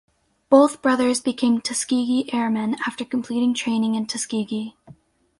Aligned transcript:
Both 0.49 0.81
brothers 0.81 1.19
became 1.21 1.61
Tuskegee 1.61 2.27
Airmen 2.33 2.75
after 2.87 3.05
completing 3.05 3.53
training 3.53 3.93
in 3.93 4.07
Tuskegee. 4.07 4.75